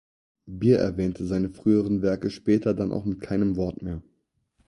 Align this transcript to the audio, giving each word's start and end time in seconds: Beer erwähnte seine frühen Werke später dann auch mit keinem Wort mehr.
Beer 0.47 0.79
erwähnte 0.79 1.27
seine 1.27 1.51
frühen 1.51 2.01
Werke 2.01 2.31
später 2.31 2.73
dann 2.73 2.91
auch 2.91 3.05
mit 3.05 3.19
keinem 3.21 3.55
Wort 3.55 3.83
mehr. 3.83 4.01